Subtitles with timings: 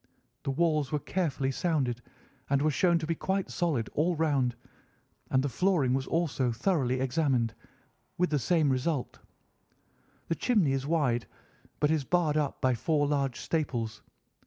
[0.41, 2.01] The walls were carefully sounded,
[2.49, 4.55] and were shown to be quite solid all round,
[5.29, 7.53] and the flooring was also thoroughly examined,
[8.17, 9.19] with the same result.
[10.27, 11.27] The chimney is wide,
[11.79, 14.01] but is barred up by four large staples.